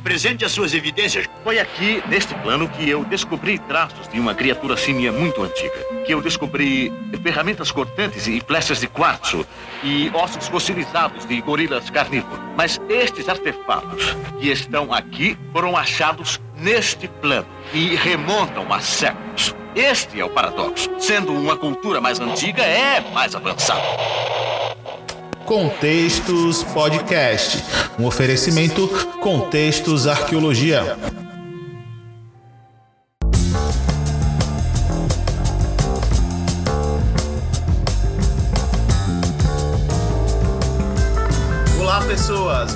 [0.00, 1.28] Apresente as suas evidências.
[1.44, 5.76] Foi aqui, neste plano, que eu descobri traços de uma criatura símia muito antiga.
[6.06, 6.90] Que eu descobri
[7.22, 9.46] ferramentas cortantes e flechas de quartzo
[9.84, 12.40] e ossos fossilizados de gorilas carnívoros.
[12.56, 19.54] Mas estes artefatos que estão aqui foram achados neste plano e remontam a séculos.
[19.74, 20.88] Este é o paradoxo.
[20.98, 23.82] Sendo uma cultura mais antiga, é mais avançada.
[25.50, 27.64] Contextos Podcast,
[27.98, 28.86] um oferecimento
[29.20, 30.96] Contextos Arqueologia.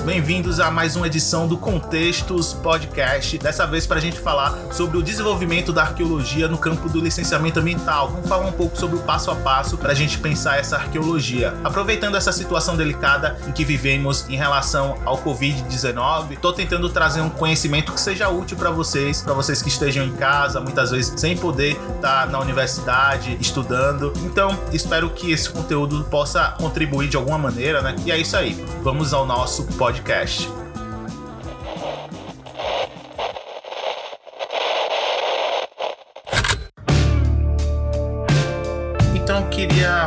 [0.05, 3.39] Bem-vindos a mais uma edição do Contextos Podcast.
[3.39, 7.59] Dessa vez para a gente falar sobre o desenvolvimento da arqueologia no campo do licenciamento
[7.59, 8.09] ambiental.
[8.09, 11.55] Vamos falar um pouco sobre o passo a passo para a gente pensar essa arqueologia.
[11.63, 17.29] Aproveitando essa situação delicada em que vivemos em relação ao Covid-19, estou tentando trazer um
[17.29, 21.35] conhecimento que seja útil para vocês, para vocês que estejam em casa, muitas vezes sem
[21.35, 24.13] poder estar tá na universidade estudando.
[24.17, 27.95] Então, espero que esse conteúdo possa contribuir de alguma maneira, né?
[28.05, 28.63] E é isso aí.
[28.83, 30.64] Vamos ao nosso podcast podcast.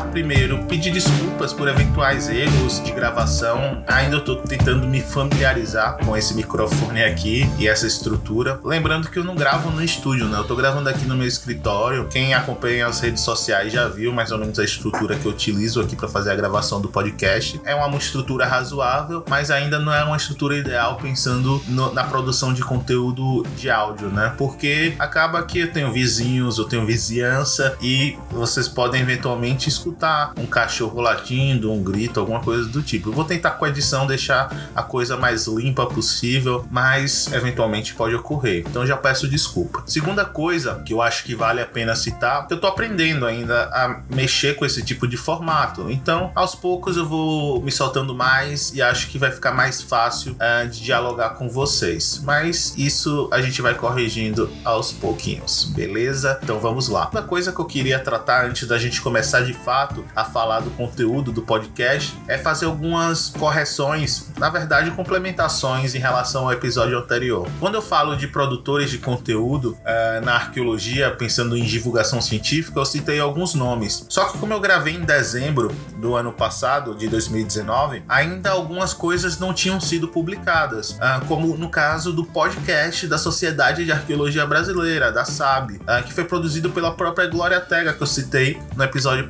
[0.00, 3.82] Primeiro pedir desculpas por eventuais erros de gravação.
[3.86, 8.60] Ainda estou tentando me familiarizar com esse microfone aqui e essa estrutura.
[8.64, 10.38] Lembrando que eu não gravo no estúdio, né?
[10.38, 12.08] Eu tô gravando aqui no meu escritório.
[12.08, 15.80] Quem acompanha as redes sociais já viu mais ou menos a estrutura que eu utilizo
[15.80, 17.60] aqui para fazer a gravação do podcast.
[17.64, 22.52] É uma estrutura razoável, mas ainda não é uma estrutura ideal pensando no, na produção
[22.52, 24.34] de conteúdo de áudio, né?
[24.36, 30.34] Porque acaba que eu tenho vizinhos, eu tenho vizinhança e vocês podem eventualmente eventualmente escutar
[30.39, 33.08] um cachorro latindo, um grito, alguma coisa do tipo.
[33.08, 38.14] Eu vou tentar com a edição deixar a coisa mais limpa possível, mas eventualmente pode
[38.14, 38.65] ocorrer.
[38.69, 39.82] Então já peço desculpa.
[39.87, 44.00] Segunda coisa que eu acho que vale a pena citar, eu tô aprendendo ainda a
[44.10, 45.91] mexer com esse tipo de formato.
[45.91, 50.32] Então, aos poucos eu vou me soltando mais e acho que vai ficar mais fácil
[50.32, 52.20] uh, de dialogar com vocês.
[52.25, 56.38] Mas isso a gente vai corrigindo aos pouquinhos, beleza?
[56.43, 57.09] Então vamos lá.
[57.10, 59.78] Uma coisa que eu queria tratar antes da gente começar de fato
[60.16, 66.44] a falar do conteúdo do podcast é fazer algumas correções, na verdade, complementações em relação
[66.44, 67.49] ao episódio anterior.
[67.61, 72.84] Quando eu falo de produtores de conteúdo é, na arqueologia, pensando em divulgação científica, eu
[72.84, 74.06] citei alguns nomes.
[74.09, 79.38] Só que como eu gravei em dezembro do ano passado, de 2019, ainda algumas coisas
[79.38, 85.12] não tinham sido publicadas, é, como no caso do podcast da Sociedade de Arqueologia Brasileira,
[85.12, 88.99] da SAB, é, que foi produzido pela própria Glória Tega, que eu citei no episódio
[88.99, 89.28] episódio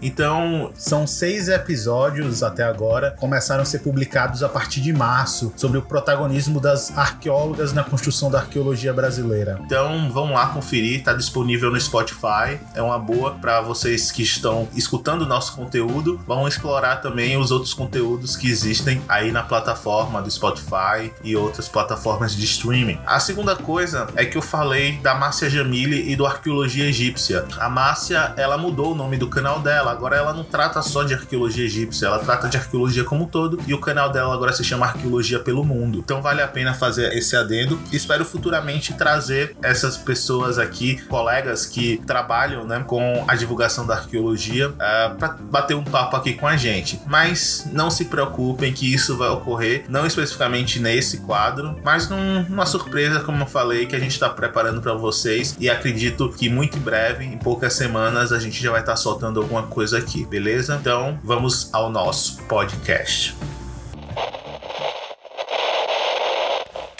[0.00, 5.78] Então, são seis episódios até agora, começaram a ser publicados a partir de março, sobre
[5.78, 9.58] o protagonismo das arqueólogas na construção da arqueologia brasileira.
[9.64, 14.68] Então, vão lá conferir, tá disponível no Spotify, é uma boa para vocês que estão
[14.74, 20.22] escutando o nosso conteúdo, vão explorar também os outros conteúdos que existem aí na plataforma
[20.22, 22.98] do Spotify e outras plataformas de streaming.
[23.06, 27.44] A segunda coisa é que eu falei da Márcia Jamile e do Arqueologia Egípcia.
[27.58, 29.90] A Márcia, ela mudou o nome do canal dela.
[29.90, 33.60] Agora ela não trata só de arqueologia egípcia, ela trata de arqueologia como um todo
[33.66, 35.98] e o canal dela agora se chama Arqueologia pelo Mundo.
[35.98, 37.78] Então vale a pena fazer esse adendo.
[37.92, 44.70] Espero futuramente trazer essas pessoas aqui, colegas que trabalham né, com a divulgação da arqueologia,
[44.70, 47.00] uh, eh, para bater um papo aqui com a gente.
[47.06, 52.66] Mas não se preocupem que isso vai ocorrer, não especificamente nesse quadro, mas num, numa
[52.66, 56.78] surpresa, como eu falei, que a gente está preparando para vocês e acredito que muito
[56.78, 60.26] em breve, em poucas semanas, a gente já vai estar tá soltando alguma coisa aqui,
[60.26, 60.76] beleza?
[60.78, 63.34] Então vamos ao nosso podcast.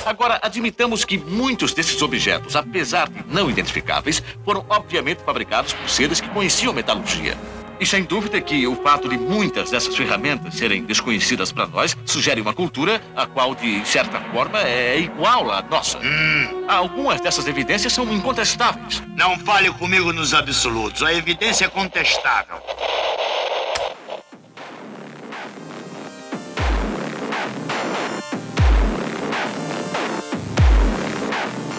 [0.07, 6.19] Agora, admitamos que muitos desses objetos, apesar de não identificáveis, foram obviamente fabricados por seres
[6.19, 7.37] que conheciam metalurgia.
[7.81, 12.41] E sem dúvida que o fato de muitas dessas ferramentas serem desconhecidas para nós sugere
[12.41, 15.99] uma cultura a qual, de certa forma, é igual à nossa.
[15.99, 16.65] Hum.
[16.67, 19.03] Algumas dessas evidências são incontestáveis.
[19.17, 21.03] Não fale comigo nos absolutos.
[21.03, 22.57] A evidência é contestável.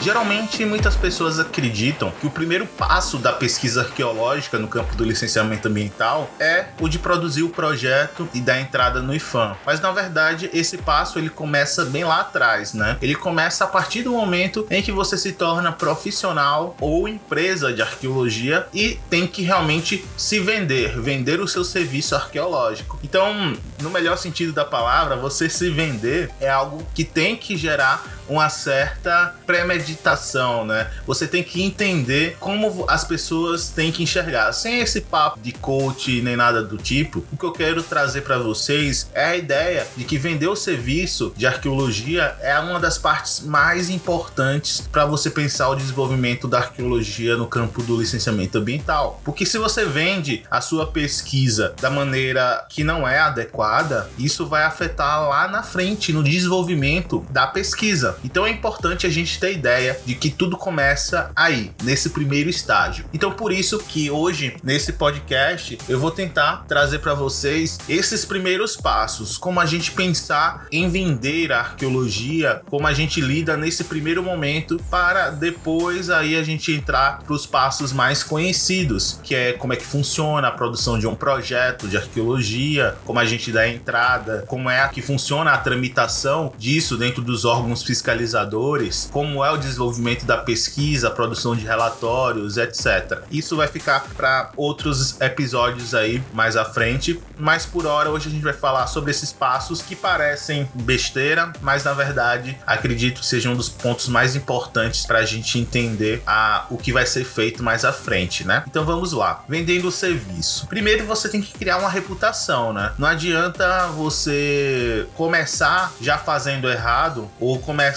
[0.01, 5.67] Geralmente, muitas pessoas acreditam que o primeiro passo da pesquisa arqueológica no campo do licenciamento
[5.67, 9.57] ambiental é o de produzir o projeto e dar entrada no IFAM.
[9.65, 12.97] Mas na verdade, esse passo ele começa bem lá atrás, né?
[13.01, 17.81] Ele começa a partir do momento em que você se torna profissional ou empresa de
[17.81, 22.97] arqueologia e tem que realmente se vender, vender o seu serviço arqueológico.
[23.03, 28.18] Então, no melhor sentido da palavra, você se vender é algo que tem que gerar
[28.29, 30.89] uma certa premeditação, né?
[31.05, 34.53] Você tem que entender como as pessoas têm que enxergar.
[34.53, 38.37] Sem esse papo de coach nem nada do tipo, o que eu quero trazer para
[38.37, 43.41] vocês é a ideia de que vender o serviço de arqueologia é uma das partes
[43.41, 49.21] mais importantes para você pensar o desenvolvimento da arqueologia no campo do licenciamento ambiental.
[49.23, 54.63] Porque se você vende a sua pesquisa da maneira que não é adequada, isso vai
[54.63, 58.18] afetar lá na frente no desenvolvimento da pesquisa.
[58.23, 63.05] Então é importante a gente ter ideia de que tudo começa aí, nesse primeiro estágio.
[63.13, 68.75] Então por isso que hoje nesse podcast eu vou tentar trazer para vocês esses primeiros
[68.75, 74.23] passos, como a gente pensar em vender a arqueologia, como a gente lida nesse primeiro
[74.23, 79.73] momento para depois aí a gente entrar para os passos mais conhecidos, que é como
[79.73, 84.43] é que funciona a produção de um projeto de arqueologia, como a gente dá entrada,
[84.47, 90.25] como é que funciona a tramitação disso dentro dos órgãos fiscalizadores, como é o desenvolvimento
[90.25, 93.21] da pesquisa, produção de relatórios, etc.
[93.31, 98.31] Isso vai ficar para outros episódios aí mais à frente, mas por hora hoje a
[98.31, 103.53] gente vai falar sobre esses passos que parecem besteira, mas na verdade acredito que sejam
[103.53, 107.61] um dos pontos mais importantes para a gente entender a, o que vai ser feito
[107.61, 108.63] mais à frente, né?
[108.67, 109.43] Então vamos lá.
[109.47, 110.67] Vendendo o serviço.
[110.67, 112.91] Primeiro você tem que criar uma reputação, né?
[112.97, 117.88] Não adianta você começar já fazendo errado ou começar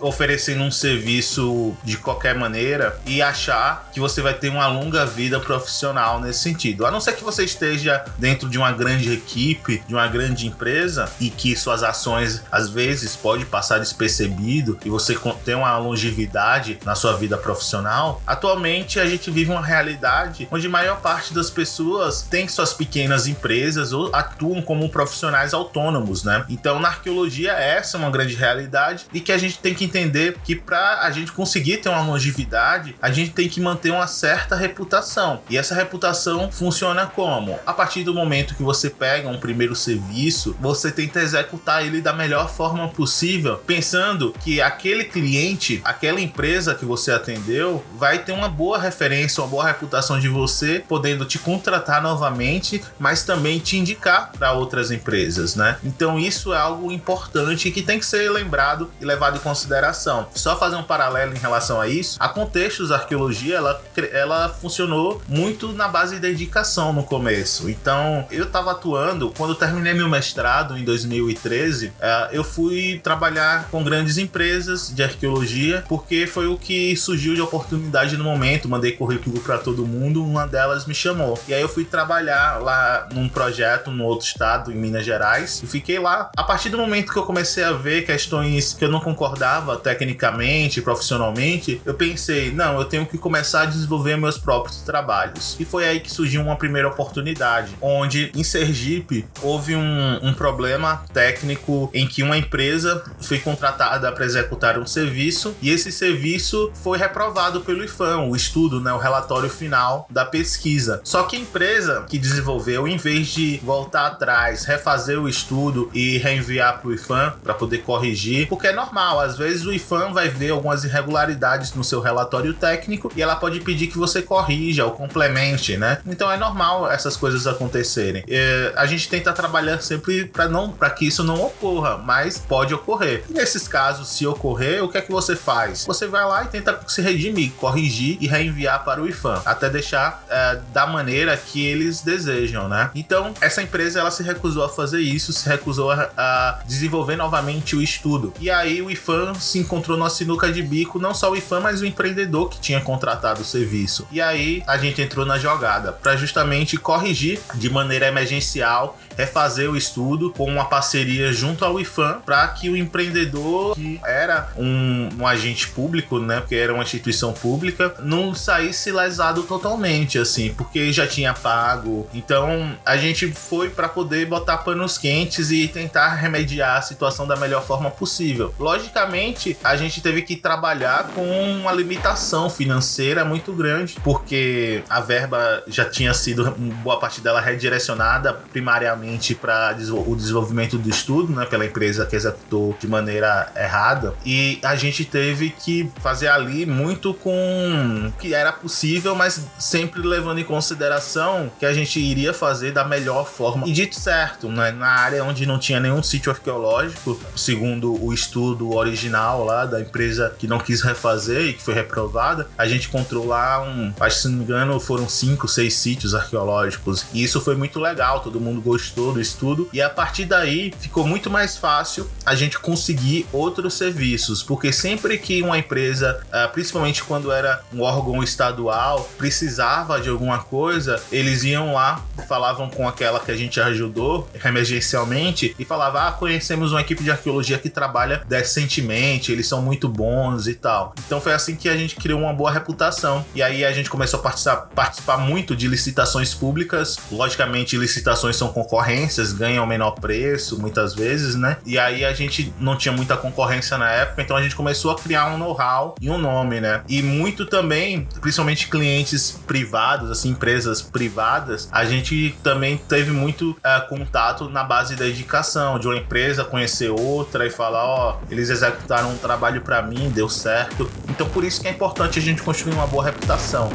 [0.00, 5.38] oferecendo um serviço de qualquer maneira e achar que você vai ter uma longa vida
[5.40, 6.86] profissional nesse sentido.
[6.86, 11.10] A não ser que você esteja dentro de uma grande equipe, de uma grande empresa
[11.20, 16.94] e que suas ações às vezes pode passar despercebido e você tem uma longevidade na
[16.94, 18.22] sua vida profissional.
[18.26, 23.26] Atualmente a gente vive uma realidade onde a maior parte das pessoas tem suas pequenas
[23.26, 26.44] empresas ou atuam como profissionais autônomos, né?
[26.48, 30.36] Então na arqueologia essa é uma grande realidade e que a gente tem que entender
[30.44, 34.56] que para a gente conseguir ter uma longevidade, a gente tem que manter uma certa
[34.56, 35.40] reputação.
[35.48, 37.58] E essa reputação funciona como?
[37.66, 42.12] A partir do momento que você pega um primeiro serviço, você tenta executar ele da
[42.12, 48.48] melhor forma possível, pensando que aquele cliente, aquela empresa que você atendeu, vai ter uma
[48.48, 54.32] boa referência, uma boa reputação de você, podendo te contratar novamente, mas também te indicar
[54.32, 55.78] para outras empresas, né?
[55.84, 60.26] Então isso é algo importante que tem que ser lembrado e levado em consideração.
[60.34, 63.82] Só fazer um paralelo em relação a isso, a Contextos Arqueologia, ela,
[64.12, 67.68] ela funcionou muito na base da dedicação no começo.
[67.70, 73.82] Então, eu estava atuando, quando terminei meu mestrado em 2013, é, eu fui trabalhar com
[73.82, 78.68] grandes empresas de arqueologia, porque foi o que surgiu de oportunidade no momento.
[78.68, 81.38] Mandei currículo para todo mundo, uma delas me chamou.
[81.48, 85.66] E aí eu fui trabalhar lá num projeto no outro estado, em Minas Gerais, e
[85.66, 86.30] fiquei lá.
[86.36, 90.80] A partir do momento que eu comecei a ver questões que eu não concordava tecnicamente,
[90.80, 95.56] profissionalmente, eu pensei, não, eu tenho que começar a desenvolver meus próprios trabalhos.
[95.58, 101.02] E foi aí que surgiu uma primeira oportunidade, onde em Sergipe houve um, um problema
[101.12, 106.98] técnico em que uma empresa foi contratada para executar um serviço e esse serviço foi
[106.98, 111.00] reprovado pelo IFAM, o estudo, né, o relatório final da pesquisa.
[111.02, 116.18] Só que a empresa que desenvolveu, em vez de voltar atrás, refazer o estudo e
[116.18, 120.28] reenviar para o IFAM para poder corrigir, porque é normal, às vezes o IFAM vai
[120.28, 124.92] ver algumas irregularidades no seu relatório técnico e ela pode pedir que você corrija ou
[124.92, 125.98] complemente, né?
[126.06, 128.22] Então é normal essas coisas acontecerem.
[128.28, 132.74] É, a gente tenta trabalhar sempre para não para que isso não ocorra, mas pode
[132.74, 133.24] ocorrer.
[133.28, 135.84] E nesses casos, se ocorrer, o que é que você faz?
[135.86, 140.24] Você vai lá e tenta se redimir, corrigir e reenviar para o IFAM, até deixar
[140.28, 142.90] é, da maneira que eles desejam, né?
[142.94, 147.74] Então essa empresa ela se recusou a fazer isso, se recusou a, a desenvolver novamente
[147.74, 148.34] o estudo.
[148.38, 151.80] E aí o IFAM se encontrou numa sinuca de bico, não só o IFAM, mas
[151.80, 154.06] o empreendedor que tinha contratado o serviço.
[154.10, 159.76] E aí a gente entrou na jogada para justamente corrigir de maneira emergencial refazer o
[159.76, 165.26] estudo com uma parceria junto ao IFAM para que o empreendedor, que era um, um,
[165.26, 171.06] agente público, né, porque era uma instituição pública, não saísse lesado totalmente, assim, porque já
[171.06, 172.08] tinha pago.
[172.12, 177.36] Então a gente foi para poder botar panos quentes e tentar remediar a situação da
[177.36, 178.54] melhor forma possível.
[178.58, 181.26] Logicamente, a gente teve que trabalhar com
[181.60, 186.50] uma limitação financeira muito grande, porque a verba já tinha sido
[186.82, 189.05] boa parte dela redirecionada primariamente
[189.40, 194.14] para o desenvolvimento do estudo, né, pela empresa que executou de maneira errada.
[194.24, 200.00] E a gente teve que fazer ali muito com o que era possível, mas sempre
[200.02, 203.66] levando em consideração que a gente iria fazer da melhor forma.
[203.66, 208.46] E dito certo, né, na área onde não tinha nenhum sítio arqueológico, segundo o estudo
[208.46, 212.88] estudo original lá da empresa que não quis refazer e que foi reprovada, a gente
[212.88, 217.06] encontrou lá um, acho que se não me engano, foram cinco, seis sítios arqueológicos.
[217.12, 219.68] E isso foi muito legal, todo mundo gostou do estudo.
[219.72, 225.18] E a partir daí ficou muito mais fácil a gente conseguir outros serviços, porque sempre
[225.18, 231.44] que uma empresa, ah, principalmente quando era um órgão estadual, precisava de alguma coisa, eles
[231.44, 236.80] iam lá, falavam com aquela que a gente ajudou emergencialmente e falava: Ah, conhecemos uma
[236.80, 240.94] equipe de arqueologia que trabalha decentemente, eles são muito bons e tal.
[241.06, 243.24] Então foi assim que a gente criou uma boa reputação.
[243.34, 246.98] E aí a gente começou a participar, participar muito de licitações públicas.
[247.10, 248.48] Logicamente, licitações são
[248.86, 251.56] concorrências, ganham menor preço muitas vezes, né?
[251.66, 254.96] E aí a gente não tinha muita concorrência na época, então a gente começou a
[254.96, 256.82] criar um know-how e um nome, né?
[256.88, 263.88] E muito também, principalmente clientes privados, assim, empresas privadas, a gente também teve muito uh,
[263.88, 268.50] contato na base da indicação, de uma empresa conhecer outra e falar, ó, oh, eles
[268.50, 270.88] executaram um trabalho para mim, deu certo.
[271.08, 273.70] Então por isso que é importante a gente construir uma boa reputação.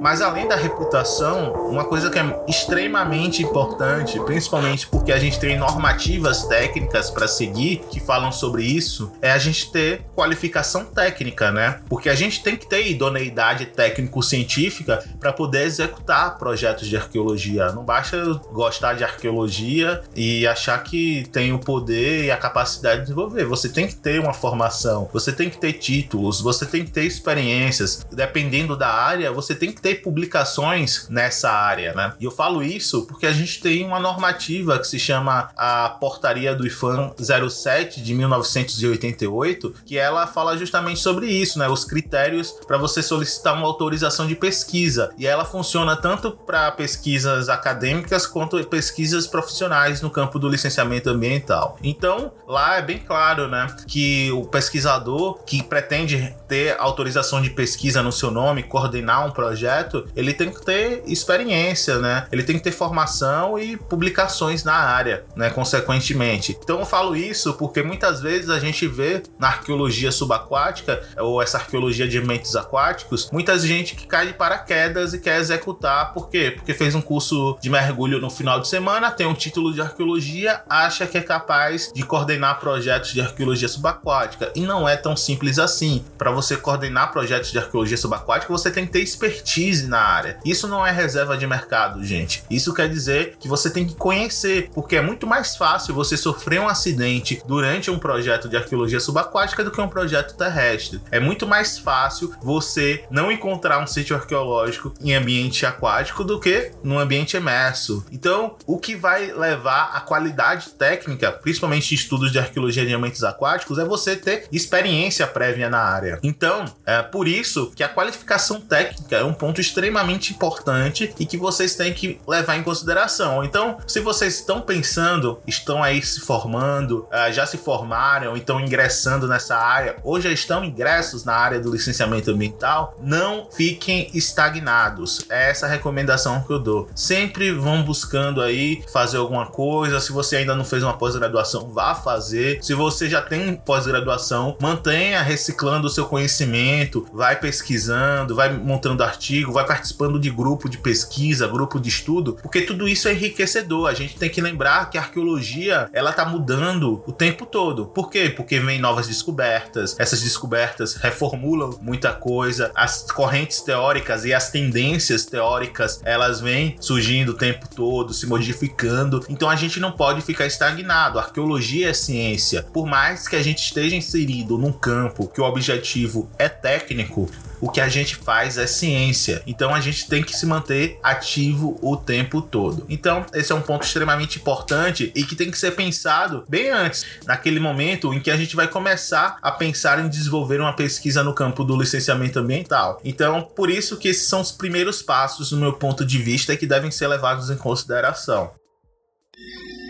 [0.00, 5.58] Mas além da reputação, uma coisa que é extremamente importante, principalmente porque a gente tem
[5.58, 11.80] normativas técnicas para seguir que falam sobre isso, é a gente ter qualificação técnica, né?
[11.88, 17.70] Porque a gente tem que ter idoneidade técnico-científica para poder executar projetos de arqueologia.
[17.72, 23.02] Não basta gostar de arqueologia e achar que tem o poder e a capacidade de
[23.02, 23.44] desenvolver.
[23.44, 27.04] Você tem que ter uma formação, você tem que ter títulos, você tem que ter
[27.04, 28.06] experiências.
[28.10, 32.12] Dependendo da área, você tem que ter ter publicações nessa área, né?
[32.20, 36.54] E eu falo isso porque a gente tem uma normativa que se chama a Portaria
[36.54, 41.68] do IFAM 07 de 1988, que ela fala justamente sobre isso, né?
[41.68, 45.10] Os critérios para você solicitar uma autorização de pesquisa.
[45.18, 51.76] E ela funciona tanto para pesquisas acadêmicas quanto pesquisas profissionais no campo do licenciamento ambiental.
[51.82, 58.02] Então, lá é bem claro, né, que o pesquisador que pretende ter autorização de pesquisa
[58.02, 62.26] no seu nome, coordenar um projeto projeto, ele tem que ter experiência, né?
[62.30, 65.50] Ele tem que ter formação e publicações na área, né?
[65.50, 66.56] Consequentemente.
[66.62, 71.58] Então eu falo isso porque muitas vezes a gente vê na arqueologia subaquática ou essa
[71.58, 76.52] arqueologia de ambientes aquáticos, muita gente que cai de paraquedas e quer executar, por quê?
[76.54, 80.62] Porque fez um curso de mergulho no final de semana, tem um título de arqueologia,
[80.68, 85.58] acha que é capaz de coordenar projetos de arqueologia subaquática e não é tão simples
[85.58, 86.04] assim.
[86.18, 90.38] Para você coordenar projetos de arqueologia subaquática, você tem que ter expertise expertise na área.
[90.44, 92.42] Isso não é reserva de mercado, gente.
[92.50, 96.60] Isso quer dizer que você tem que conhecer, porque é muito mais fácil você sofrer
[96.60, 101.00] um acidente durante um projeto de arqueologia subaquática do que um projeto terrestre.
[101.10, 106.72] É muito mais fácil você não encontrar um sítio arqueológico em ambiente aquático do que
[106.82, 108.04] num ambiente imerso.
[108.10, 113.78] Então, o que vai levar a qualidade técnica, principalmente estudos de arqueologia de ambientes aquáticos,
[113.78, 116.18] é você ter experiência prévia na área.
[116.22, 121.26] Então, é por isso que a qualificação técnica é um ponto ponto extremamente importante e
[121.26, 123.44] que vocês têm que levar em consideração.
[123.44, 129.28] Então, se vocês estão pensando, estão aí se formando, uh, já se formaram, estão ingressando
[129.28, 135.26] nessa área, ou já estão ingressos na área do licenciamento ambiental, não fiquem estagnados.
[135.28, 136.88] É essa recomendação que eu dou.
[136.94, 140.00] Sempre vão buscando aí fazer alguma coisa.
[140.00, 142.62] Se você ainda não fez uma pós-graduação, vá fazer.
[142.62, 149.02] Se você já tem pós-graduação, mantenha reciclando o seu conhecimento, vai pesquisando, vai montando
[149.50, 153.88] vai participando de grupo de pesquisa, grupo de estudo, porque tudo isso é enriquecedor.
[153.88, 157.86] A gente tem que lembrar que a arqueologia ela tá mudando o tempo todo.
[157.86, 158.28] Por quê?
[158.28, 165.24] Porque vem novas descobertas, essas descobertas reformulam muita coisa, as correntes teóricas e as tendências
[165.26, 169.24] teóricas elas vêm surgindo o tempo todo, se modificando.
[169.28, 171.18] Então a gente não pode ficar estagnado.
[171.18, 172.62] A arqueologia é ciência.
[172.62, 177.28] Por mais que a gente esteja inserido num campo que o objetivo é técnico,
[177.60, 179.42] o que a gente faz é ciência.
[179.46, 182.86] Então a gente tem que se manter ativo o tempo todo.
[182.88, 187.04] Então, esse é um ponto extremamente importante e que tem que ser pensado bem antes,
[187.26, 191.34] naquele momento em que a gente vai começar a pensar em desenvolver uma pesquisa no
[191.34, 193.00] campo do licenciamento ambiental.
[193.04, 196.66] Então, por isso que esses são os primeiros passos, no meu ponto de vista, que
[196.66, 198.52] devem ser levados em consideração.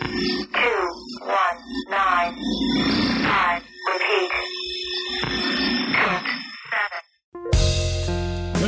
[0.01, 2.35] Two, one, nine,
[3.21, 3.70] five,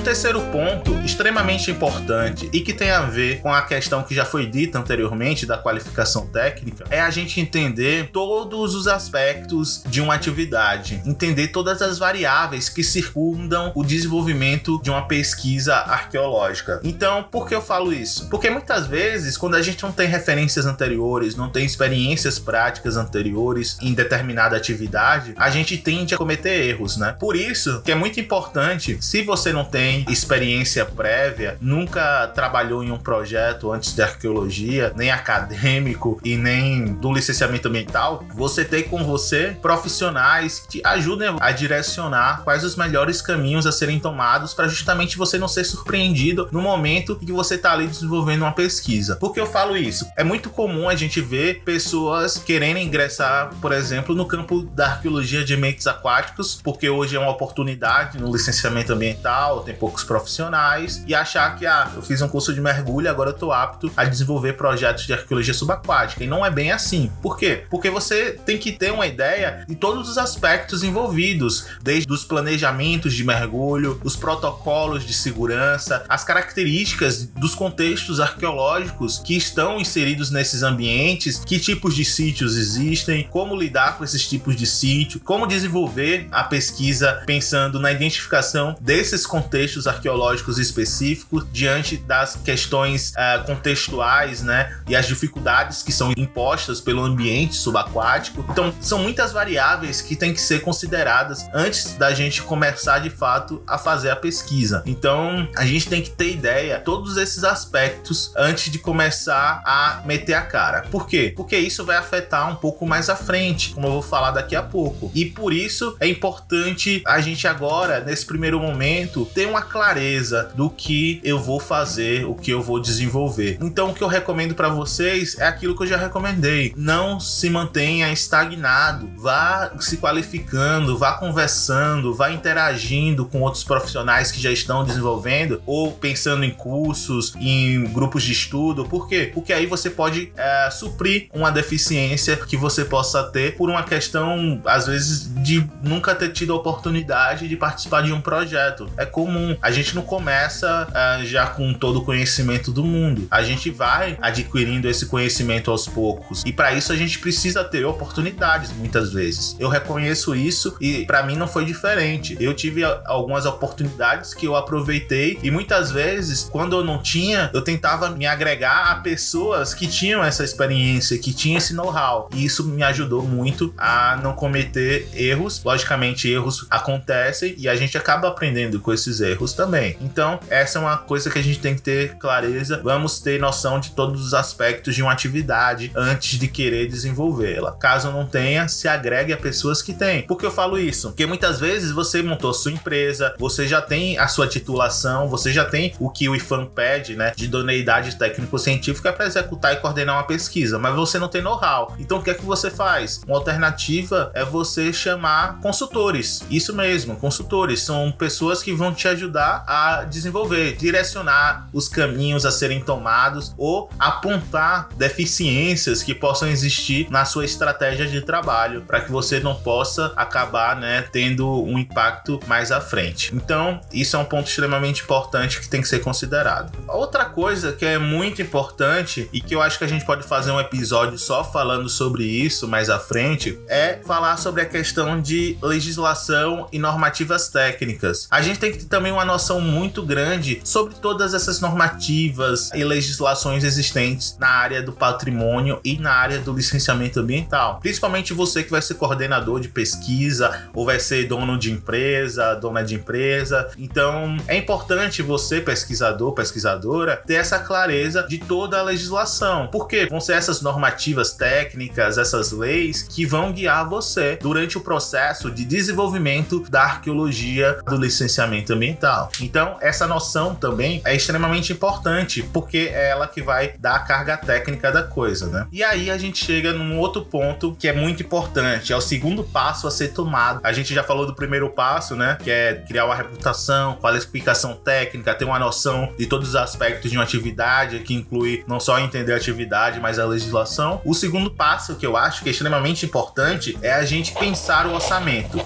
[0.03, 4.45] terceiro ponto, extremamente importante e que tem a ver com a questão que já foi
[4.45, 11.01] dita anteriormente da qualificação técnica, é a gente entender todos os aspectos de uma atividade,
[11.05, 16.81] entender todas as variáveis que circundam o desenvolvimento de uma pesquisa arqueológica.
[16.83, 18.27] Então, por que eu falo isso?
[18.29, 23.77] Porque muitas vezes, quando a gente não tem referências anteriores, não tem experiências práticas anteriores
[23.81, 27.15] em determinada atividade, a gente tende a cometer erros, né?
[27.17, 32.91] Por isso que é muito importante, se você não tem experiência prévia, nunca trabalhou em
[32.91, 39.03] um projeto antes de arqueologia, nem acadêmico e nem do licenciamento ambiental, você tem com
[39.03, 45.17] você profissionais que ajudem a direcionar quais os melhores caminhos a serem tomados para justamente
[45.17, 49.15] você não ser surpreendido no momento que você está ali desenvolvendo uma pesquisa.
[49.15, 50.05] Por que eu falo isso?
[50.15, 55.43] É muito comum a gente ver pessoas querendo ingressar, por exemplo, no campo da arqueologia
[55.43, 61.13] de ambientes aquáticos, porque hoje é uma oportunidade no licenciamento ambiental, tem poucos profissionais, e
[61.13, 64.53] achar que, ah, eu fiz um curso de mergulho, agora eu tô apto a desenvolver
[64.53, 66.23] projetos de arqueologia subaquática.
[66.23, 67.11] E não é bem assim.
[67.21, 67.65] Por quê?
[67.69, 73.13] Porque você tem que ter uma ideia de todos os aspectos envolvidos, desde os planejamentos
[73.13, 80.63] de mergulho, os protocolos de segurança, as características dos contextos arqueológicos que estão inseridos nesses
[80.63, 86.29] ambientes, que tipos de sítios existem, como lidar com esses tipos de sítio, como desenvolver
[86.31, 89.25] a pesquisa pensando na identificação desses
[89.73, 96.79] contextos arqueológicos específicos diante das questões uh, contextuais, né, e as dificuldades que são impostas
[96.79, 98.45] pelo ambiente subaquático.
[98.49, 103.63] Então, são muitas variáveis que têm que ser consideradas antes da gente começar de fato
[103.67, 104.83] a fazer a pesquisa.
[104.85, 110.33] Então, a gente tem que ter ideia todos esses aspectos antes de começar a meter
[110.33, 110.81] a cara.
[110.91, 111.33] Por quê?
[111.35, 114.63] Porque isso vai afetar um pouco mais à frente, como eu vou falar daqui a
[114.63, 115.11] pouco.
[115.15, 120.69] E por isso é importante a gente agora, nesse primeiro momento, ter uma clareza do
[120.69, 123.57] que eu vou fazer, o que eu vou desenvolver.
[123.61, 126.73] Então, o que eu recomendo para vocês é aquilo que eu já recomendei.
[126.75, 134.39] Não se mantenha estagnado, vá se qualificando, vá conversando, vá interagindo com outros profissionais que
[134.39, 138.85] já estão desenvolvendo ou pensando em cursos, em grupos de estudo.
[138.85, 139.31] Por quê?
[139.33, 144.61] Porque aí você pode é, suprir uma deficiência que você possa ter por uma questão,
[144.65, 148.89] às vezes, de nunca ter tido a oportunidade de participar de um projeto.
[148.97, 149.42] É comum.
[149.61, 153.27] A gente não começa é, já com todo o conhecimento do mundo.
[153.29, 156.43] A gente vai adquirindo esse conhecimento aos poucos.
[156.45, 159.55] E para isso a gente precisa ter oportunidades muitas vezes.
[159.59, 162.37] Eu reconheço isso e para mim não foi diferente.
[162.39, 167.61] Eu tive algumas oportunidades que eu aproveitei e muitas vezes, quando eu não tinha, eu
[167.61, 172.29] tentava me agregar a pessoas que tinham essa experiência, que tinham esse know-how.
[172.33, 175.61] E isso me ajudou muito a não cometer erros.
[175.63, 179.97] Logicamente, erros acontecem e a gente acaba aprendendo com esses erros também.
[180.01, 182.79] Então, essa é uma coisa que a gente tem que ter clareza.
[182.83, 187.71] Vamos ter noção de todos os aspectos de uma atividade antes de querer desenvolvê-la.
[187.73, 190.23] Caso não tenha, se agregue a pessoas que têm.
[190.23, 191.09] Por que eu falo isso?
[191.09, 195.65] Porque muitas vezes você montou sua empresa, você já tem a sua titulação, você já
[195.65, 200.23] tem o que o IFAM pede, né, de idoneidade técnico-científica para executar e coordenar uma
[200.23, 201.95] pesquisa, mas você não tem know-how.
[201.99, 203.21] Então o que é que você faz?
[203.27, 206.41] Uma alternativa é você chamar consultores.
[206.49, 209.22] Isso mesmo, consultores são pessoas que vão te ajudar
[209.67, 217.25] a desenvolver, direcionar os caminhos a serem tomados ou apontar deficiências que possam existir na
[217.25, 222.71] sua estratégia de trabalho para que você não possa acabar, né, tendo um impacto mais
[222.71, 223.33] à frente.
[223.35, 226.71] Então, isso é um ponto extremamente importante que tem que ser considerado.
[226.87, 230.51] Outra coisa que é muito importante e que eu acho que a gente pode fazer
[230.51, 235.57] um episódio só falando sobre isso mais à frente é falar sobre a questão de
[235.61, 238.27] legislação e normativas técnicas.
[238.29, 242.83] A gente tem que ter também uma noção muito grande sobre todas essas normativas e
[242.83, 247.79] legislações existentes na área do patrimônio e na área do licenciamento ambiental.
[247.79, 252.83] Principalmente você que vai ser coordenador de pesquisa ou vai ser dono de empresa, dona
[252.83, 253.69] de empresa.
[253.77, 259.67] Então, é importante você, pesquisador, pesquisadora, ter essa clareza de toda a legislação.
[259.71, 265.49] Porque vão ser essas normativas técnicas, essas leis que vão guiar você durante o processo
[265.49, 269.02] de desenvolvimento da arqueologia do licenciamento ambiental.
[269.41, 274.37] Então, essa noção também é extremamente importante, porque é ela que vai dar a carga
[274.37, 275.67] técnica da coisa, né?
[275.71, 279.43] E aí a gente chega num outro ponto que é muito importante, é o segundo
[279.43, 280.59] passo a ser tomado.
[280.63, 282.37] A gente já falou do primeiro passo, né?
[282.43, 287.17] Que é criar uma reputação, qualificação técnica, ter uma noção de todos os aspectos de
[287.17, 291.01] uma atividade, que inclui não só entender a atividade, mas a legislação.
[291.05, 294.93] O segundo passo, que eu acho que é extremamente importante, é a gente pensar o
[294.93, 295.57] orçamento.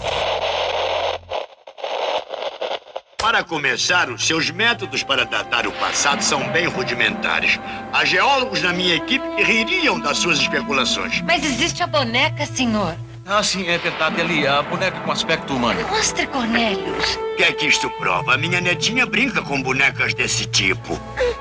[3.20, 7.60] Para começar, os seus métodos para datar o passado são bem rudimentares.
[7.92, 11.22] Há geólogos na minha equipe que ririam das suas especulações.
[11.24, 12.96] Mas existe a boneca, senhor.
[13.26, 14.22] Ah, sim, é verdade.
[14.22, 15.86] Ali, a boneca com aspecto humano.
[15.90, 17.16] Mostre, Cornélios.
[17.16, 18.38] O que é que isto prova?
[18.38, 20.98] Minha netinha brinca com bonecas desse tipo.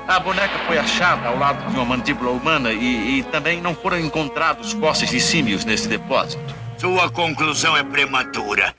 [0.07, 3.99] A boneca foi achada ao lado de uma mandíbula humana e, e também não foram
[3.99, 6.55] encontrados fósseis de símios nesse depósito.
[6.77, 8.73] Sua conclusão é prematura.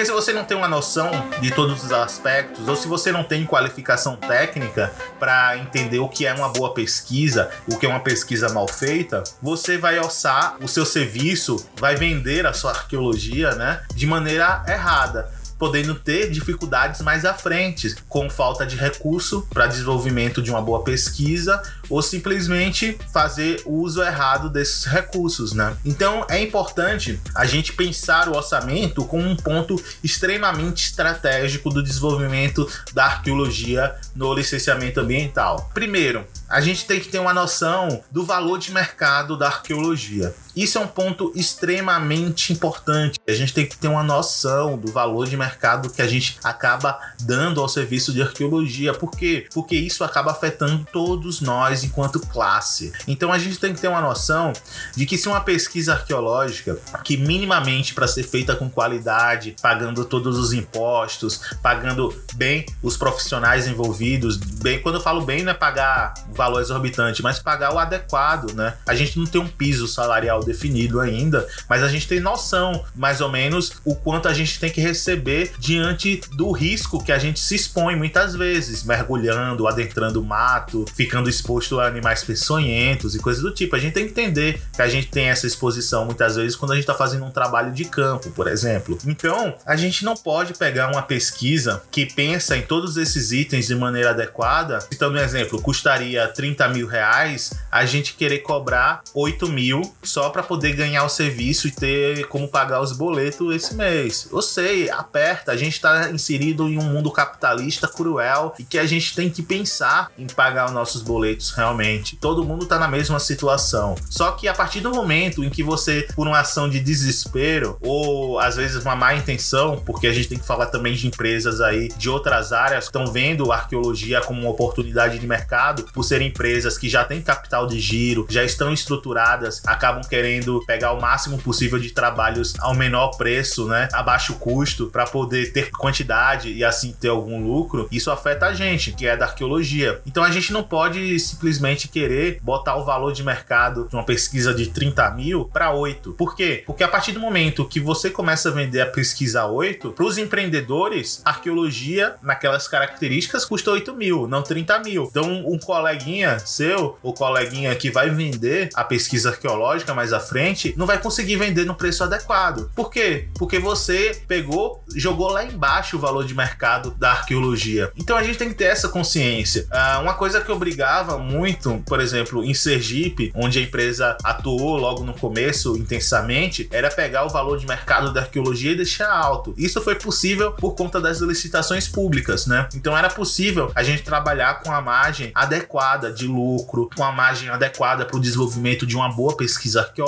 [0.00, 1.10] Porque se você não tem uma noção
[1.42, 6.24] de todos os aspectos, ou se você não tem qualificação técnica para entender o que
[6.24, 10.66] é uma boa pesquisa, o que é uma pesquisa mal feita, você vai alçar o
[10.66, 17.26] seu serviço, vai vender a sua arqueologia, né, de maneira errada podendo ter dificuldades mais
[17.26, 23.62] à frente, com falta de recurso para desenvolvimento de uma boa pesquisa ou simplesmente fazer
[23.66, 25.76] uso errado desses recursos, né?
[25.84, 32.66] Então é importante a gente pensar o orçamento como um ponto extremamente estratégico do desenvolvimento
[32.94, 35.70] da arqueologia no licenciamento ambiental.
[35.74, 40.34] Primeiro, a gente tem que ter uma noção do valor de mercado da arqueologia.
[40.60, 43.18] Isso é um ponto extremamente importante.
[43.26, 47.00] A gente tem que ter uma noção do valor de mercado que a gente acaba
[47.18, 48.92] dando ao serviço de arqueologia.
[48.92, 49.46] Por quê?
[49.54, 52.92] Porque isso acaba afetando todos nós enquanto classe.
[53.08, 54.52] Então a gente tem que ter uma noção
[54.94, 60.38] de que se uma pesquisa arqueológica, que minimamente para ser feita com qualidade, pagando todos
[60.38, 66.12] os impostos, pagando bem os profissionais envolvidos, bem, quando eu falo bem não é pagar
[66.28, 68.76] valor exorbitante, mas pagar o adequado, né?
[68.86, 73.20] A gente não tem um piso salarial definido ainda, mas a gente tem noção, mais
[73.20, 77.38] ou menos, o quanto a gente tem que receber diante do risco que a gente
[77.40, 83.42] se expõe muitas vezes, mergulhando, adentrando o mato, ficando exposto a animais peçonhentos e coisas
[83.42, 83.76] do tipo.
[83.76, 86.74] A gente tem que entender que a gente tem essa exposição muitas vezes quando a
[86.74, 88.98] gente está fazendo um trabalho de campo, por exemplo.
[89.06, 93.74] Então, a gente não pode pegar uma pesquisa que pensa em todos esses itens de
[93.74, 94.80] maneira adequada.
[94.92, 100.42] Então, um exemplo, custaria 30 mil reais, a gente querer cobrar 8 mil só para
[100.42, 104.28] poder ganhar o serviço e ter como pagar os boletos esse mês.
[104.32, 108.86] Eu sei, aperta, a gente está inserido em um mundo capitalista cruel e que a
[108.86, 112.16] gente tem que pensar em pagar os nossos boletos realmente.
[112.16, 113.94] Todo mundo está na mesma situação.
[114.08, 118.38] Só que a partir do momento em que você, por uma ação de desespero ou
[118.38, 121.88] às vezes uma má intenção, porque a gente tem que falar também de empresas aí
[121.96, 126.22] de outras áreas que estão vendo a arqueologia como uma oportunidade de mercado por ser
[126.22, 130.19] empresas que já têm capital de giro, já estão estruturadas, acabam querendo
[130.66, 135.52] pegar o máximo possível de trabalhos ao menor preço, né, a baixo custo, para poder
[135.52, 137.88] ter quantidade e assim ter algum lucro.
[137.90, 140.00] Isso afeta a gente, que é da arqueologia.
[140.06, 144.52] Então a gente não pode simplesmente querer botar o valor de mercado de uma pesquisa
[144.54, 146.12] de 30 mil para 8.
[146.12, 146.62] Por quê?
[146.66, 150.04] Porque a partir do momento que você começa a vender a pesquisa a 8, para
[150.04, 155.08] os empreendedores, arqueologia, naquelas características, custa 8 mil, não 30 mil.
[155.10, 160.74] Então, um coleguinha seu, ou coleguinha que vai vender a pesquisa arqueológica mais à frente,
[160.76, 162.70] não vai conseguir vender no preço adequado.
[162.74, 163.28] Por quê?
[163.38, 167.90] Porque você pegou, jogou lá embaixo o valor de mercado da arqueologia.
[167.96, 169.66] Então a gente tem que ter essa consciência.
[169.70, 175.04] Ah, uma coisa que obrigava muito, por exemplo, em Sergipe, onde a empresa atuou logo
[175.04, 179.54] no começo intensamente, era pegar o valor de mercado da arqueologia e deixar alto.
[179.56, 182.68] Isso foi possível por conta das licitações públicas, né?
[182.74, 187.48] Então era possível a gente trabalhar com a margem adequada de lucro, com a margem
[187.48, 189.99] adequada para o desenvolvimento de uma boa pesquisa arqueológica.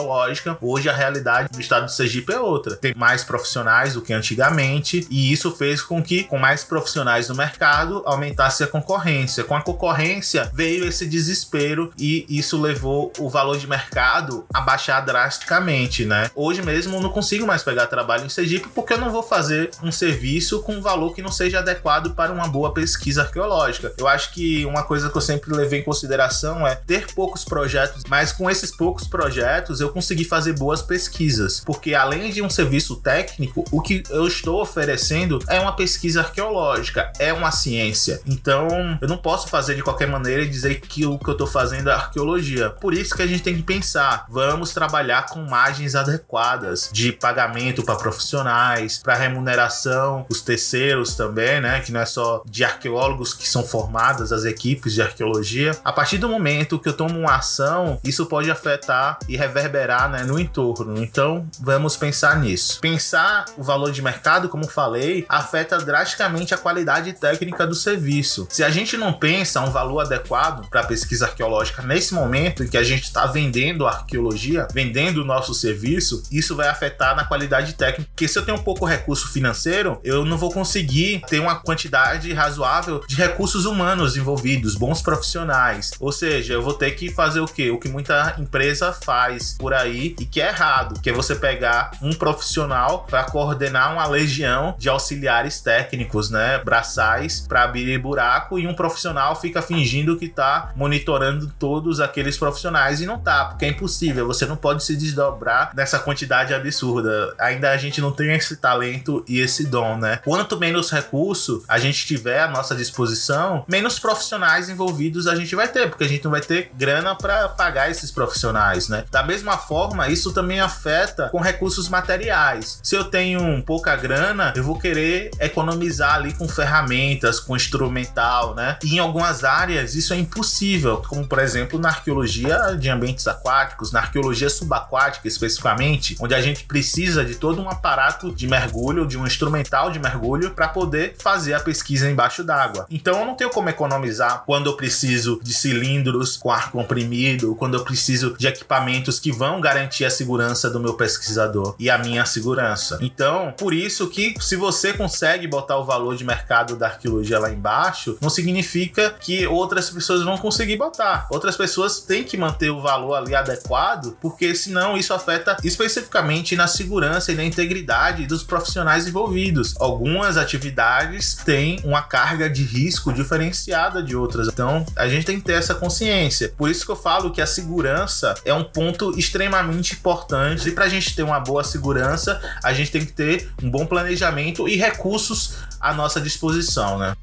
[0.61, 2.77] Hoje a realidade do estado de Sergipe é outra.
[2.77, 7.35] Tem mais profissionais do que antigamente e isso fez com que, com mais profissionais no
[7.35, 9.45] mercado, aumentasse a concorrência.
[9.45, 15.01] Com a concorrência veio esse desespero e isso levou o valor de mercado a baixar
[15.01, 16.31] drasticamente, né?
[16.35, 19.71] Hoje mesmo eu não consigo mais pegar trabalho em Sergipe porque eu não vou fazer
[19.83, 23.93] um serviço com um valor que não seja adequado para uma boa pesquisa arqueológica.
[23.99, 28.03] Eu acho que uma coisa que eu sempre levei em consideração é ter poucos projetos,
[28.09, 32.97] mas com esses poucos projetos eu consegui fazer boas pesquisas, porque além de um serviço
[32.97, 38.21] técnico, o que eu estou oferecendo é uma pesquisa arqueológica, é uma ciência.
[38.27, 41.47] Então, eu não posso fazer de qualquer maneira e dizer que o que eu estou
[41.47, 42.71] fazendo é arqueologia.
[42.71, 47.83] Por isso que a gente tem que pensar, vamos trabalhar com margens adequadas de pagamento
[47.83, 53.49] para profissionais, para remuneração, os terceiros também, né, que não é só de arqueólogos que
[53.49, 55.77] são formadas as equipes de arqueologia.
[55.85, 60.25] A partir do momento que eu tomo uma ação, isso pode afetar e reverberar né,
[60.25, 61.03] no entorno.
[61.03, 62.81] Então, vamos pensar nisso.
[62.81, 68.47] Pensar o valor de mercado, como falei, afeta drasticamente a qualidade técnica do serviço.
[68.51, 72.69] Se a gente não pensa um valor adequado para a pesquisa arqueológica nesse momento em
[72.69, 77.75] que a gente está vendendo arqueologia, vendendo o nosso serviço, isso vai afetar na qualidade
[77.75, 78.11] técnica.
[78.11, 83.03] Porque se eu tenho pouco recurso financeiro, eu não vou conseguir ter uma quantidade razoável
[83.07, 85.93] de recursos humanos envolvidos, bons profissionais.
[86.01, 87.71] Ou seja, eu vou ter que fazer o quê?
[87.71, 91.93] O que muita empresa faz por aí e que é errado, que é você pegar
[92.03, 98.67] um profissional para coordenar uma legião de auxiliares técnicos, né, braçais para abrir buraco e
[98.67, 103.69] um profissional fica fingindo que tá monitorando todos aqueles profissionais e não tá, porque é
[103.69, 107.33] impossível, você não pode se desdobrar nessa quantidade absurda.
[107.39, 110.19] Ainda a gente não tem esse talento e esse dom, né?
[110.25, 115.69] Quanto menos recurso a gente tiver à nossa disposição, menos profissionais envolvidos a gente vai
[115.69, 119.05] ter, porque a gente não vai ter grana para pagar esses profissionais, né?
[119.09, 122.79] Da mesma forma, isso também afeta com recursos materiais.
[122.83, 128.79] Se eu tenho pouca grana, eu vou querer economizar ali com ferramentas, com instrumental, né?
[128.83, 133.93] E em algumas áreas isso é impossível, como por exemplo na arqueologia de ambientes aquáticos,
[133.93, 139.19] na arqueologia subaquática especificamente, onde a gente precisa de todo um aparato de mergulho, de
[139.19, 142.87] um instrumental de mergulho para poder fazer a pesquisa embaixo d'água.
[142.91, 147.75] Então eu não tenho como economizar quando eu preciso de cilindros com ar comprimido, quando
[147.75, 152.25] eu preciso de equipamentos que vão garantir a segurança do meu pesquisador e a minha
[152.25, 152.99] segurança.
[153.01, 157.51] Então, por isso que se você consegue botar o valor de mercado da arqueologia lá
[157.51, 161.27] embaixo, não significa que outras pessoas vão conseguir botar.
[161.31, 166.67] Outras pessoas têm que manter o valor ali adequado, porque senão isso afeta especificamente na
[166.67, 169.75] segurança e na integridade dos profissionais envolvidos.
[169.79, 174.49] Algumas atividades têm uma carga de risco diferenciada de outras.
[174.49, 176.53] Então, a gente tem que ter essa consciência.
[176.57, 180.85] Por isso que eu falo que a segurança é um ponto extremamente importante e para
[180.85, 184.77] a gente ter uma boa segurança, a gente tem que ter um bom planejamento e
[184.77, 187.15] recursos à nossa disposição, né?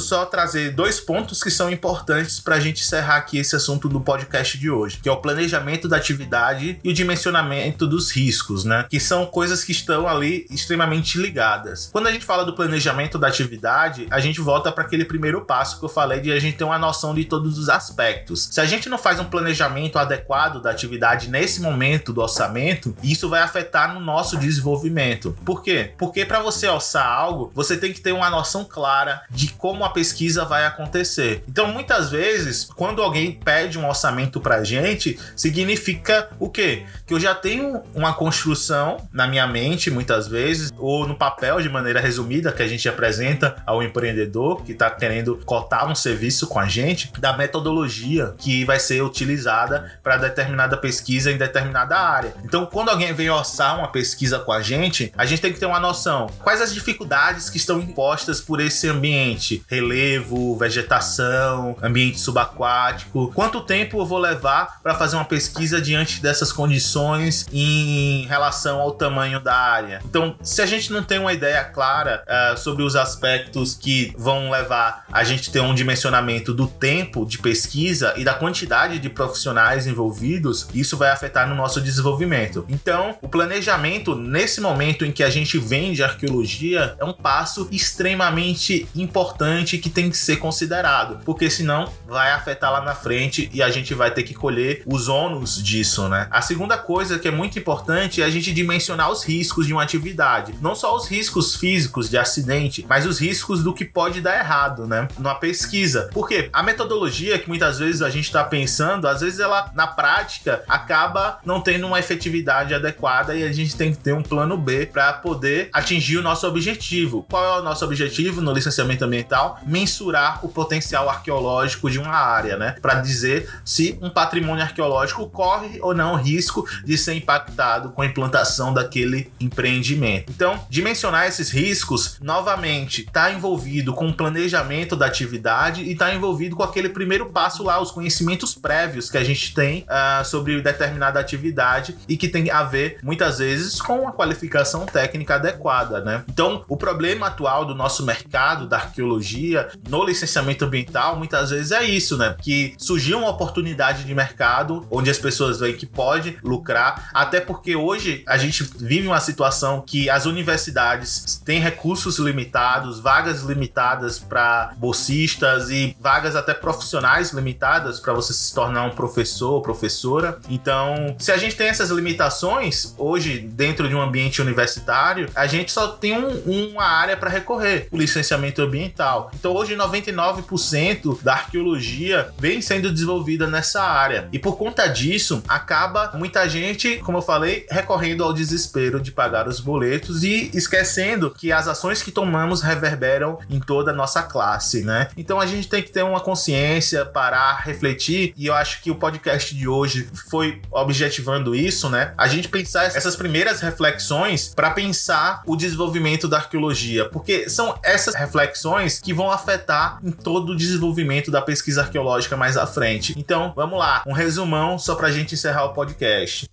[0.00, 4.00] Só trazer dois pontos que são importantes para a gente encerrar aqui esse assunto do
[4.00, 8.86] podcast de hoje, que é o planejamento da atividade e o dimensionamento dos riscos, né?
[8.90, 11.88] Que são coisas que estão ali extremamente ligadas.
[11.92, 15.78] Quando a gente fala do planejamento da atividade, a gente volta para aquele primeiro passo
[15.78, 18.48] que eu falei de a gente ter uma noção de todos os aspectos.
[18.50, 23.28] Se a gente não faz um planejamento adequado da atividade nesse momento do orçamento, isso
[23.28, 25.36] vai afetar no nosso desenvolvimento.
[25.44, 25.94] Por quê?
[25.96, 29.90] Porque para você orçar algo, você tem que ter uma noção clara de como a
[29.90, 31.42] pesquisa vai acontecer.
[31.48, 36.84] Então, muitas vezes, quando alguém pede um orçamento pra gente, significa o quê?
[37.06, 41.68] Que eu já tenho uma construção na minha mente, muitas vezes, ou no papel de
[41.68, 46.58] maneira resumida, que a gente apresenta ao empreendedor que está querendo cotar um serviço com
[46.58, 52.34] a gente, da metodologia que vai ser utilizada para determinada pesquisa em determinada área.
[52.44, 55.66] Então, quando alguém vem orçar uma pesquisa com a gente, a gente tem que ter
[55.66, 63.30] uma noção quais as dificuldades que estão impostas por esse ambiente relevo, vegetação, ambiente subaquático.
[63.34, 68.92] Quanto tempo eu vou levar para fazer uma pesquisa diante dessas condições em relação ao
[68.92, 70.00] tamanho da área?
[70.04, 74.50] Então, se a gente não tem uma ideia clara uh, sobre os aspectos que vão
[74.50, 79.86] levar a gente ter um dimensionamento do tempo de pesquisa e da quantidade de profissionais
[79.86, 82.64] envolvidos, isso vai afetar no nosso desenvolvimento.
[82.68, 88.88] Então, o planejamento nesse momento em que a gente vende arqueologia é um passo extremamente
[88.94, 93.62] importante importante que tem que ser considerado, porque senão vai afetar lá na frente e
[93.62, 96.28] a gente vai ter que colher os ônus disso, né?
[96.30, 99.82] A segunda coisa que é muito importante é a gente dimensionar os riscos de uma
[99.82, 104.38] atividade, não só os riscos físicos de acidente, mas os riscos do que pode dar
[104.38, 105.08] errado, né?
[105.18, 106.08] Numa pesquisa.
[106.12, 110.62] Porque a metodologia que muitas vezes a gente está pensando, às vezes ela na prática
[110.68, 114.86] acaba não tendo uma efetividade adequada e a gente tem que ter um plano B
[114.86, 117.26] para poder atingir o nosso objetivo.
[117.28, 119.45] Qual é o nosso objetivo no licenciamento ambiental?
[119.64, 122.76] Mensurar o potencial arqueológico de uma área, né?
[122.80, 128.06] Para dizer se um patrimônio arqueológico corre ou não risco de ser impactado com a
[128.06, 130.32] implantação daquele empreendimento.
[130.32, 136.56] Então, dimensionar esses riscos, novamente, está envolvido com o planejamento da atividade e está envolvido
[136.56, 141.20] com aquele primeiro passo lá, os conhecimentos prévios que a gente tem uh, sobre determinada
[141.20, 146.24] atividade e que tem a ver, muitas vezes, com a qualificação técnica adequada, né?
[146.28, 151.72] Então, o problema atual do nosso mercado da arqueologia arqueologia, no licenciamento ambiental, muitas vezes
[151.72, 152.34] é isso, né?
[152.40, 157.76] Que surgiu uma oportunidade de mercado onde as pessoas veem que pode lucrar, até porque
[157.76, 164.72] hoje a gente vive uma situação que as universidades têm recursos limitados, vagas limitadas para
[164.76, 170.38] bolsistas e vagas até profissionais limitadas para você se tornar um professor ou professora.
[170.48, 175.72] Então, se a gente tem essas limitações hoje dentro de um ambiente universitário, a gente
[175.72, 179.25] só tem um, uma área para recorrer, o licenciamento ambiental.
[179.34, 184.28] Então, hoje 99% da arqueologia vem sendo desenvolvida nessa área.
[184.32, 189.48] E por conta disso, acaba muita gente, como eu falei, recorrendo ao desespero de pagar
[189.48, 194.82] os boletos e esquecendo que as ações que tomamos reverberam em toda a nossa classe,
[194.82, 195.08] né?
[195.16, 198.94] Então a gente tem que ter uma consciência, parar, refletir, e eu acho que o
[198.94, 202.12] podcast de hoje foi objetivando isso, né?
[202.16, 208.14] A gente pensar essas primeiras reflexões para pensar o desenvolvimento da arqueologia, porque são essas
[208.14, 213.14] reflexões que vão afetar em todo o desenvolvimento da pesquisa arqueológica mais à frente.
[213.18, 216.48] Então, vamos lá, um resumão só para a gente encerrar o podcast.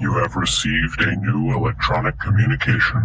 [0.00, 3.00] You have received a new electronic communication.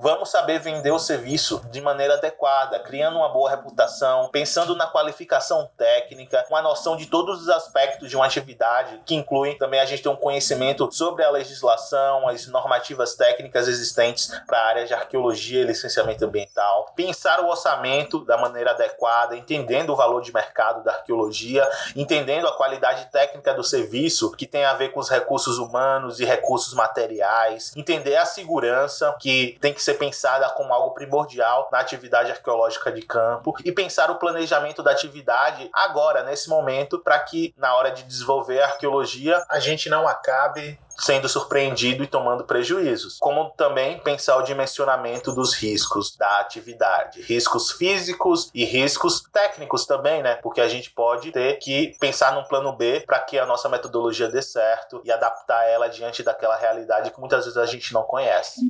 [0.00, 5.68] Vamos saber vender o serviço de maneira adequada, criando uma boa reputação, pensando na qualificação
[5.76, 10.00] técnica, uma noção de todos os aspectos de uma atividade, que inclui também a gente
[10.00, 15.62] ter um conhecimento sobre a legislação, as normativas técnicas existentes para a área de arqueologia
[15.62, 20.92] e licenciamento ambiental, pensar o orçamento da maneira adequada, entendendo o valor de mercado da
[20.92, 26.20] arqueologia, entendendo a qualidade técnica do serviço, que tem a ver com os recursos humanos
[26.20, 31.80] e recursos materiais, entender a segurança que tem que ser pensada como algo primordial na
[31.80, 37.54] atividade arqueológica de campo e pensar o planejamento da atividade agora, nesse momento, para que
[37.56, 43.18] na hora de desenvolver a arqueologia a gente não acabe sendo surpreendido e tomando prejuízos.
[43.18, 50.22] Como também pensar o dimensionamento dos riscos da atividade, riscos físicos e riscos técnicos também,
[50.22, 50.34] né?
[50.36, 54.28] Porque a gente pode ter que pensar num plano B para que a nossa metodologia
[54.28, 58.60] dê certo e adaptar ela diante daquela realidade que muitas vezes a gente não conhece.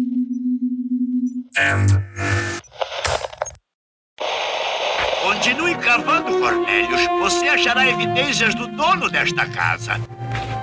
[5.22, 7.06] Continue cavando, Cornélios.
[7.20, 9.94] Você achará evidências do dono desta casa.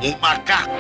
[0.02, 0.72] Um macaco.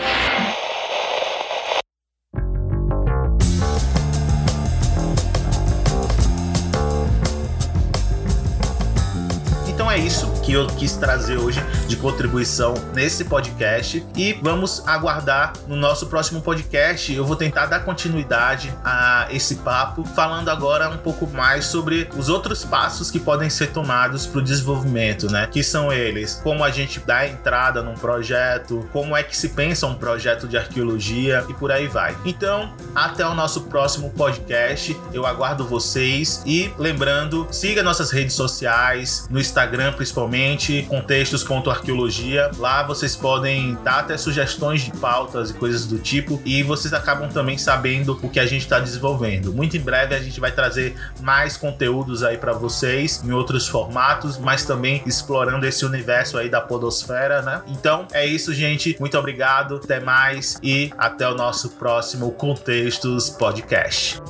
[9.95, 15.77] É isso que eu quis trazer hoje de contribuição nesse podcast e vamos aguardar no
[15.77, 17.13] nosso próximo podcast.
[17.13, 22.27] Eu vou tentar dar continuidade a esse papo, falando agora um pouco mais sobre os
[22.27, 25.47] outros passos que podem ser tomados para o desenvolvimento, né?
[25.49, 29.87] Que são eles: como a gente dá entrada num projeto, como é que se pensa
[29.87, 32.17] um projeto de arqueologia e por aí vai.
[32.25, 34.95] Então, até o nosso próximo podcast.
[35.13, 42.51] Eu aguardo vocês e lembrando, siga nossas redes sociais, no Instagram principalmente, contextos.arqueologia.
[42.57, 47.29] Lá vocês podem dar até sugestões de pautas e coisas do tipo e vocês acabam
[47.29, 49.53] também sabendo o que a gente está desenvolvendo.
[49.53, 54.37] Muito em breve a gente vai trazer mais conteúdos aí para vocês em outros formatos,
[54.37, 57.61] mas também explorando esse universo aí da podosfera, né?
[57.67, 58.95] Então é isso, gente.
[58.99, 64.21] Muito obrigado, até mais e até o nosso próximo Contextos Podcast.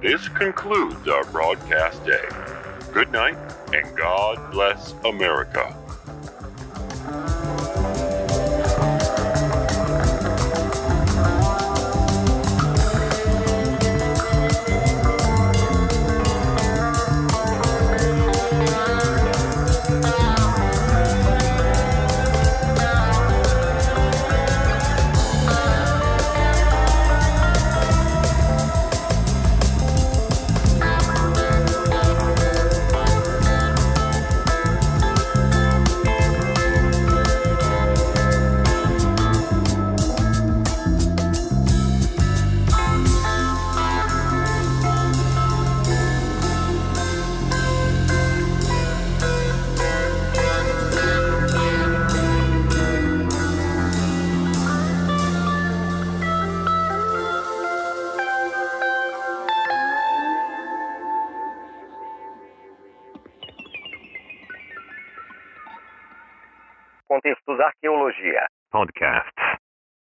[0.00, 2.55] This concludes our broadcast day.
[2.96, 3.36] Good night
[3.74, 5.76] and God bless America.